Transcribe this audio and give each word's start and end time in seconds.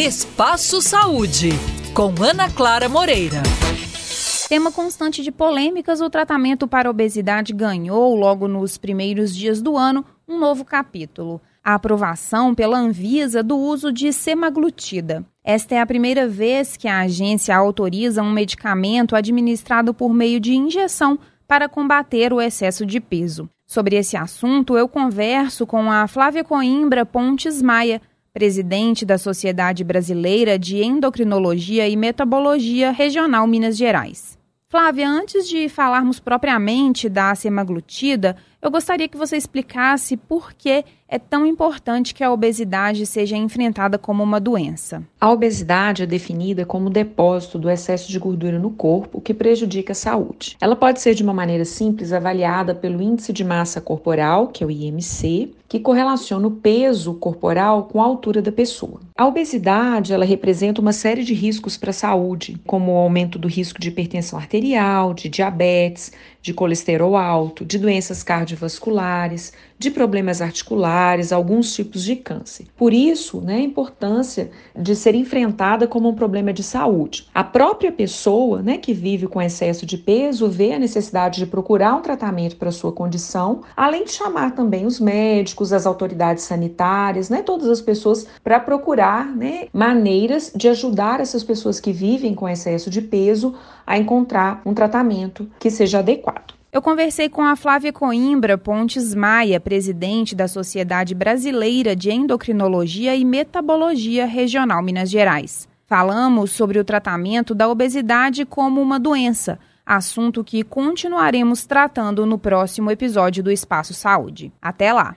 Espaço 0.00 0.80
Saúde, 0.80 1.50
com 1.92 2.14
Ana 2.24 2.50
Clara 2.50 2.88
Moreira. 2.88 3.42
Tema 4.48 4.72
constante 4.72 5.22
de 5.22 5.30
polêmicas, 5.30 6.00
o 6.00 6.08
tratamento 6.08 6.66
para 6.66 6.88
obesidade 6.88 7.52
ganhou, 7.52 8.16
logo 8.16 8.48
nos 8.48 8.78
primeiros 8.78 9.36
dias 9.36 9.60
do 9.60 9.76
ano, 9.76 10.02
um 10.26 10.38
novo 10.38 10.64
capítulo. 10.64 11.38
A 11.62 11.74
aprovação 11.74 12.54
pela 12.54 12.78
Anvisa 12.78 13.42
do 13.42 13.58
uso 13.58 13.92
de 13.92 14.10
semaglutida. 14.10 15.22
Esta 15.44 15.74
é 15.74 15.80
a 15.82 15.86
primeira 15.86 16.26
vez 16.26 16.78
que 16.78 16.88
a 16.88 17.00
agência 17.00 17.54
autoriza 17.54 18.22
um 18.22 18.32
medicamento 18.32 19.14
administrado 19.14 19.92
por 19.92 20.14
meio 20.14 20.40
de 20.40 20.54
injeção 20.54 21.18
para 21.46 21.68
combater 21.68 22.32
o 22.32 22.40
excesso 22.40 22.86
de 22.86 23.00
peso. 23.00 23.50
Sobre 23.66 23.96
esse 23.96 24.16
assunto, 24.16 24.78
eu 24.78 24.88
converso 24.88 25.66
com 25.66 25.92
a 25.92 26.08
Flávia 26.08 26.42
Coimbra 26.42 27.04
Pontes 27.04 27.60
Maia, 27.60 28.00
presidente 28.32 29.04
da 29.04 29.18
Sociedade 29.18 29.82
Brasileira 29.82 30.58
de 30.58 30.82
Endocrinologia 30.82 31.88
e 31.88 31.96
Metabologia 31.96 32.92
Regional 32.92 33.46
Minas 33.46 33.76
Gerais. 33.76 34.39
Flávia, 34.70 35.10
antes 35.10 35.48
de 35.48 35.68
falarmos 35.68 36.20
propriamente 36.20 37.08
da 37.08 37.34
semaglutida, 37.34 38.36
eu 38.62 38.70
gostaria 38.70 39.08
que 39.08 39.16
você 39.16 39.36
explicasse 39.36 40.16
por 40.16 40.52
que 40.52 40.84
é 41.08 41.18
tão 41.18 41.44
importante 41.44 42.14
que 42.14 42.22
a 42.22 42.30
obesidade 42.30 43.04
seja 43.04 43.36
enfrentada 43.36 43.98
como 43.98 44.22
uma 44.22 44.38
doença. 44.38 45.02
A 45.20 45.30
obesidade 45.30 46.04
é 46.04 46.06
definida 46.06 46.64
como 46.64 46.86
o 46.86 46.90
depósito 46.90 47.58
do 47.58 47.68
excesso 47.68 48.08
de 48.08 48.18
gordura 48.18 48.60
no 48.60 48.70
corpo 48.70 49.20
que 49.20 49.34
prejudica 49.34 49.92
a 49.92 49.96
saúde. 49.96 50.56
Ela 50.60 50.76
pode 50.76 51.00
ser 51.00 51.14
de 51.14 51.22
uma 51.22 51.34
maneira 51.34 51.64
simples 51.64 52.12
avaliada 52.12 52.74
pelo 52.74 53.02
índice 53.02 53.32
de 53.32 53.42
massa 53.42 53.80
corporal, 53.80 54.48
que 54.48 54.62
é 54.62 54.66
o 54.66 54.70
IMC, 54.70 55.52
que 55.66 55.80
correlaciona 55.80 56.46
o 56.46 56.50
peso 56.50 57.14
corporal 57.14 57.84
com 57.84 58.00
a 58.00 58.04
altura 58.04 58.42
da 58.42 58.52
pessoa. 58.52 59.00
A 59.16 59.26
obesidade, 59.26 60.12
ela 60.12 60.24
representa 60.24 60.80
uma 60.80 60.92
série 60.92 61.24
de 61.24 61.32
riscos 61.34 61.76
para 61.76 61.90
a 61.90 61.94
saúde, 61.94 62.60
como 62.66 62.92
o 62.92 62.96
aumento 62.96 63.38
do 63.38 63.48
risco 63.48 63.80
de 63.80 63.88
hipertensão 63.88 64.38
arterial, 64.38 64.59
de 65.14 65.28
diabetes, 65.28 66.12
de 66.42 66.54
colesterol 66.54 67.16
alto, 67.16 67.64
de 67.64 67.78
doenças 67.78 68.22
cardiovasculares, 68.22 69.52
de 69.78 69.90
problemas 69.90 70.42
articulares, 70.42 71.32
alguns 71.32 71.74
tipos 71.74 72.02
de 72.04 72.16
câncer. 72.16 72.66
Por 72.76 72.92
isso, 72.92 73.40
né, 73.40 73.56
a 73.56 73.60
importância 73.60 74.50
de 74.76 74.94
ser 74.94 75.14
enfrentada 75.14 75.86
como 75.86 76.08
um 76.08 76.14
problema 76.14 76.52
de 76.52 76.62
saúde. 76.62 77.26
A 77.34 77.42
própria 77.42 77.90
pessoa 77.90 78.62
né, 78.62 78.76
que 78.76 78.92
vive 78.92 79.26
com 79.26 79.40
excesso 79.40 79.86
de 79.86 79.96
peso 79.96 80.48
vê 80.48 80.72
a 80.72 80.78
necessidade 80.78 81.38
de 81.38 81.46
procurar 81.46 81.94
um 81.94 82.02
tratamento 82.02 82.56
para 82.56 82.70
sua 82.70 82.92
condição, 82.92 83.62
além 83.76 84.04
de 84.04 84.12
chamar 84.12 84.54
também 84.54 84.84
os 84.84 85.00
médicos, 85.00 85.72
as 85.72 85.86
autoridades 85.86 86.44
sanitárias, 86.44 87.30
né, 87.30 87.42
todas 87.42 87.68
as 87.68 87.80
pessoas 87.80 88.26
para 88.44 88.60
procurar 88.60 89.26
né, 89.34 89.68
maneiras 89.72 90.52
de 90.54 90.68
ajudar 90.68 91.20
essas 91.20 91.42
pessoas 91.42 91.80
que 91.80 91.92
vivem 91.92 92.34
com 92.34 92.48
excesso 92.48 92.90
de 92.90 93.00
peso 93.00 93.54
a 93.86 93.98
um 94.64 94.72
tratamento 94.74 95.50
que 95.58 95.70
seja 95.70 95.98
adequado. 95.98 96.54
Eu 96.72 96.80
conversei 96.80 97.28
com 97.28 97.42
a 97.42 97.56
Flávia 97.56 97.92
Coimbra 97.92 98.56
Pontes 98.56 99.12
Maia, 99.12 99.58
presidente 99.58 100.36
da 100.36 100.46
Sociedade 100.46 101.16
Brasileira 101.16 101.96
de 101.96 102.12
Endocrinologia 102.12 103.16
e 103.16 103.24
Metabologia 103.24 104.24
Regional 104.24 104.80
Minas 104.80 105.10
Gerais. 105.10 105.68
Falamos 105.86 106.52
sobre 106.52 106.78
o 106.78 106.84
tratamento 106.84 107.56
da 107.56 107.68
obesidade 107.68 108.44
como 108.44 108.80
uma 108.80 109.00
doença, 109.00 109.58
assunto 109.84 110.44
que 110.44 110.62
continuaremos 110.62 111.66
tratando 111.66 112.24
no 112.24 112.38
próximo 112.38 112.92
episódio 112.92 113.42
do 113.42 113.50
Espaço 113.50 113.92
Saúde. 113.92 114.52
Até 114.62 114.92
lá! 114.92 115.16